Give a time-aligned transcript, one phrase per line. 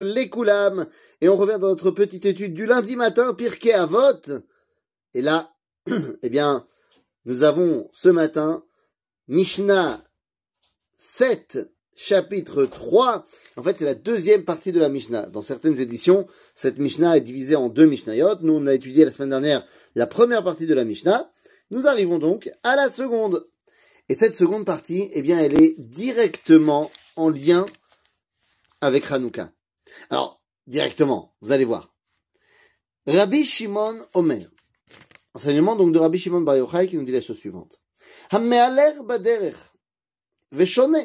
[0.00, 0.86] les Koulam.
[1.20, 4.42] Et on revient dans notre petite étude du lundi matin, Pirkei Avot.
[5.14, 5.52] Et là,
[6.22, 6.66] eh bien,
[7.24, 8.64] nous avons ce matin
[9.26, 10.02] Mishnah
[10.96, 13.24] 7, chapitre 3.
[13.56, 15.26] En fait, c'est la deuxième partie de la Mishnah.
[15.26, 18.40] Dans certaines éditions, cette Mishnah est divisée en deux Mishnayot.
[18.40, 21.30] Nous, on a étudié la semaine dernière la première partie de la Mishnah.
[21.70, 23.46] Nous arrivons donc à la seconde.
[24.08, 27.66] Et cette seconde partie, eh bien, elle est directement en lien
[28.80, 29.52] avec Hanouka.
[30.09, 31.93] Alors, directement, vous allez voir.
[33.07, 34.49] Rabbi Shimon Omer.
[35.33, 37.79] Enseignement donc de Rabbi Shimon Bar Yochai qui nous dit la chose suivante.
[38.31, 39.73] המהלך בדרך
[40.51, 40.97] ושונה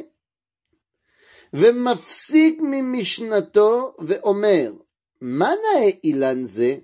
[1.52, 4.72] ומפסיק ממשנתו ואומר
[5.20, 6.76] מה נאה אילן זה?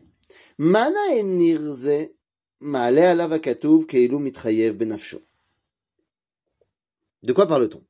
[0.59, 2.05] מה נאה ניר זה?
[2.61, 5.19] מעלה עליו הכתוב כאילו מתחייב בנפשו.
[7.27, 7.83] De quoi parle-t-on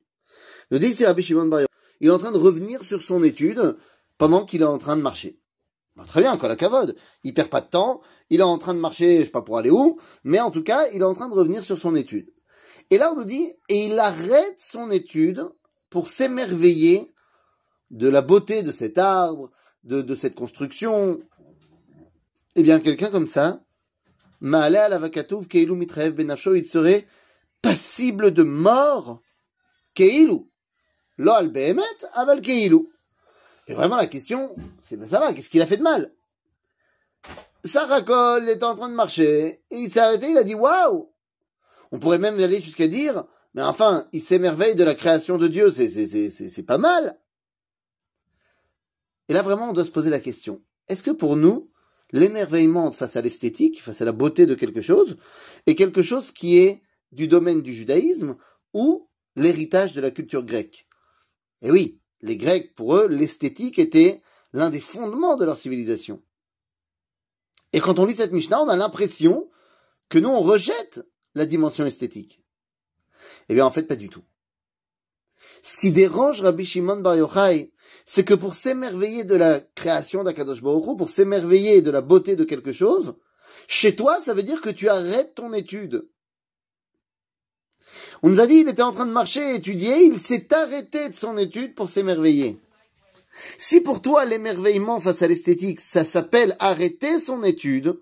[0.71, 1.71] Nous dit ici Rabbi Shimon Bar Yochai.
[2.01, 3.77] Il est en train de revenir sur son étude
[4.20, 5.40] pendant qu'il est en train de marcher.
[5.96, 6.94] Bah, très bien, la cavode.
[7.24, 9.56] Il perd pas de temps, il est en train de marcher, je sais pas pour
[9.56, 12.30] aller où, mais en tout cas, il est en train de revenir sur son étude.
[12.90, 15.42] Et là, on nous dit, et il arrête son étude
[15.88, 17.14] pour s'émerveiller
[17.90, 19.50] de la beauté de cet arbre,
[19.84, 21.20] de, cette construction.
[22.56, 23.62] Eh bien, quelqu'un comme ça,
[24.42, 27.06] Ma'ale la vakatouv Keilu Mitrev Benafsho, il serait
[27.62, 29.22] passible de mort.
[29.94, 30.40] Keilu.
[31.16, 31.50] Lo al
[32.12, 32.90] aval Keilu.
[33.66, 36.12] Et vraiment, la question, c'est, ben ça va, qu'est-ce qu'il a fait de mal?
[37.64, 41.10] Sarah était en train de marcher, et il s'est arrêté, il a dit, waouh!
[41.92, 45.70] On pourrait même aller jusqu'à dire, mais enfin, il s'émerveille de la création de Dieu,
[45.70, 47.18] c'est, c'est, pas mal.
[49.28, 50.62] Et là, vraiment, on doit se poser la question.
[50.88, 51.70] Est-ce que pour nous,
[52.12, 55.16] l'émerveillement face à l'esthétique, face à la beauté de quelque chose,
[55.66, 58.36] est quelque chose qui est du domaine du judaïsme
[58.72, 60.86] ou l'héritage de la culture grecque?
[61.62, 66.22] Et oui, les Grecs, pour eux, l'esthétique était l'un des fondements de leur civilisation.
[67.72, 69.48] Et quand on lit cette Mishnah, on a l'impression
[70.08, 72.42] que nous, on rejette la dimension esthétique.
[73.48, 74.24] Eh bien, en fait, pas du tout.
[75.62, 77.72] Ce qui dérange Rabbi Shimon Bar Yochai,
[78.06, 82.44] c'est que pour s'émerveiller de la création d'Akadosh Baruch pour s'émerveiller de la beauté de
[82.44, 83.14] quelque chose,
[83.68, 86.08] chez toi, ça veut dire que tu arrêtes ton étude.
[88.22, 91.08] On nous a dit, il était en train de marcher et étudier, il s'est arrêté
[91.08, 92.60] de son étude pour s'émerveiller.
[93.58, 97.98] Si pour toi l'émerveillement face à l'esthétique, ça s'appelle arrêter son étude,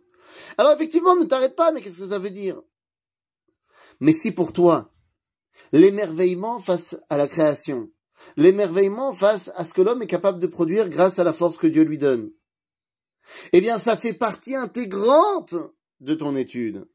[0.57, 2.61] alors effectivement ne t'arrête pas, mais qu'est-ce que ça veut dire?
[4.01, 4.93] Mais si pour toi
[5.73, 7.91] l'émerveillement face à la création,
[8.37, 11.67] l'émerveillement face à ce que l'homme est capable de produire grâce à la force que
[11.67, 12.33] Dieu lui donne,
[13.53, 15.55] eh bien ça fait partie intégrante
[16.01, 16.89] de ton étude.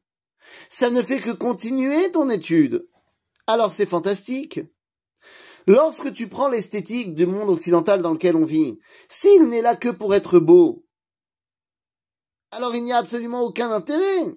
[0.68, 2.86] Ça ne fait que continuer ton étude.
[3.46, 4.60] Alors c'est fantastique.
[5.66, 9.88] Lorsque tu prends l'esthétique du monde occidental dans lequel on vit, s'il n'est là que
[9.88, 10.86] pour être beau,
[12.50, 14.36] alors il n'y a absolument aucun intérêt.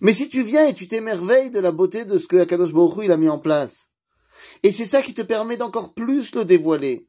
[0.00, 3.10] Mais si tu viens et tu t'émerveilles de la beauté de ce que Akadosh Baruch
[3.10, 3.88] a mis en place,
[4.62, 7.08] et c'est ça qui te permet d'encore plus le dévoiler,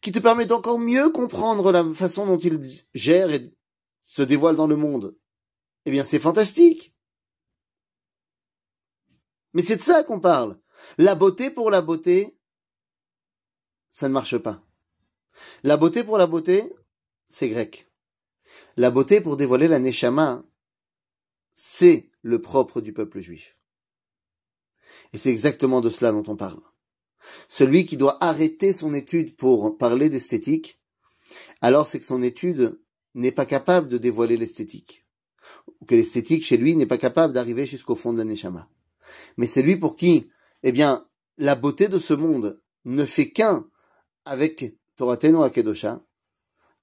[0.00, 2.60] qui te permet d'encore mieux comprendre la façon dont il
[2.94, 3.52] gère et
[4.02, 5.16] se dévoile dans le monde,
[5.86, 6.94] eh bien c'est fantastique.
[9.54, 10.58] Mais c'est de ça qu'on parle.
[10.98, 12.38] La beauté pour la beauté,
[13.90, 14.62] ça ne marche pas.
[15.62, 16.72] La beauté pour la beauté,
[17.28, 17.90] c'est grec.
[18.76, 20.44] La beauté pour dévoiler la Neshama,
[21.54, 23.56] c'est le propre du peuple juif.
[25.12, 26.60] Et c'est exactement de cela dont on parle.
[27.48, 30.80] Celui qui doit arrêter son étude pour parler d'esthétique,
[31.60, 32.80] alors c'est que son étude
[33.14, 35.07] n'est pas capable de dévoiler l'esthétique.
[35.80, 38.68] Ou que l'esthétique chez lui n'est pas capable d'arriver jusqu'au fond de la Neshama
[39.36, 40.30] mais c'est lui pour qui,
[40.62, 41.06] eh bien,
[41.36, 43.68] la beauté de ce monde ne fait qu'un
[44.24, 46.02] avec Torateno Akedosha,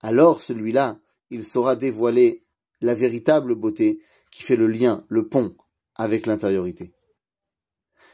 [0.02, 2.42] alors celui-là, il saura dévoiler
[2.82, 4.02] la véritable beauté
[4.32, 5.56] qui fait le lien, le pont
[5.96, 6.94] avec l'intériorité.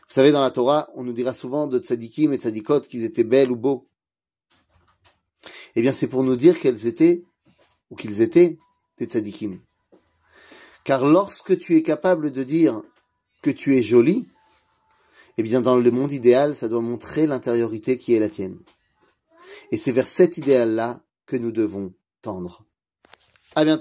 [0.07, 3.23] Vous savez, dans la Torah, on nous dira souvent de tzadikim et tzadikot qu'ils étaient
[3.23, 3.87] belles ou beaux.
[5.75, 7.23] Eh bien, c'est pour nous dire qu'elles étaient,
[7.89, 8.57] ou qu'ils étaient,
[8.97, 9.59] des tzadikim.
[10.83, 12.81] Car lorsque tu es capable de dire
[13.41, 14.27] que tu es jolie,
[15.37, 18.59] eh bien dans le monde idéal, ça doit montrer l'intériorité qui est la tienne.
[19.71, 22.65] Et c'est vers cet idéal-là que nous devons tendre.